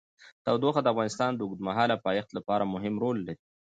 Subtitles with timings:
[0.45, 3.41] تودوخه د افغانستان د اوږدمهاله پایښت لپاره مهم رول لري.